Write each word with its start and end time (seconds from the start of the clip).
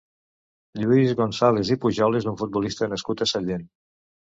Lluís 0.83 1.13
Gonzàlez 1.19 1.71
i 1.77 1.77
Pujol 1.85 2.19
és 2.23 2.27
un 2.33 2.41
futbolista 2.41 2.91
nascut 2.97 3.25
a 3.27 3.31
Sallent. 3.35 3.71